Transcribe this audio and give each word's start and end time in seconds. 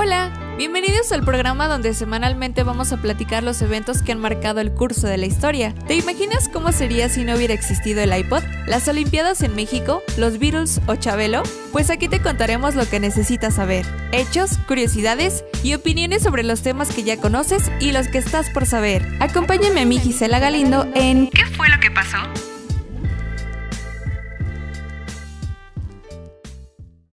Hola, 0.00 0.30
bienvenidos 0.56 1.10
al 1.10 1.24
programa 1.24 1.66
donde 1.66 1.92
semanalmente 1.92 2.62
vamos 2.62 2.92
a 2.92 2.98
platicar 2.98 3.42
los 3.42 3.60
eventos 3.62 4.00
que 4.00 4.12
han 4.12 4.20
marcado 4.20 4.60
el 4.60 4.72
curso 4.72 5.08
de 5.08 5.16
la 5.16 5.26
historia. 5.26 5.74
¿Te 5.88 5.96
imaginas 5.96 6.48
cómo 6.48 6.70
sería 6.70 7.08
si 7.08 7.24
no 7.24 7.34
hubiera 7.34 7.52
existido 7.52 8.00
el 8.00 8.16
iPod, 8.16 8.44
las 8.68 8.86
Olimpiadas 8.86 9.42
en 9.42 9.56
México, 9.56 10.04
los 10.16 10.38
Beatles 10.38 10.80
o 10.86 10.94
Chabelo? 10.94 11.42
Pues 11.72 11.90
aquí 11.90 12.06
te 12.06 12.22
contaremos 12.22 12.76
lo 12.76 12.88
que 12.88 13.00
necesitas 13.00 13.56
saber, 13.56 13.86
hechos, 14.12 14.58
curiosidades 14.68 15.44
y 15.64 15.74
opiniones 15.74 16.22
sobre 16.22 16.44
los 16.44 16.62
temas 16.62 16.94
que 16.94 17.02
ya 17.02 17.16
conoces 17.16 17.68
y 17.80 17.90
los 17.90 18.06
que 18.06 18.18
estás 18.18 18.50
por 18.50 18.66
saber. 18.66 19.04
Acompáñame 19.18 19.80
a 19.80 19.84
mí 19.84 19.98
Gisela 19.98 20.38
Galindo 20.38 20.86
en 20.94 21.28
¿Qué 21.30 21.44
fue 21.44 21.68
lo 21.70 21.80
que 21.80 21.90
pasó? 21.90 22.18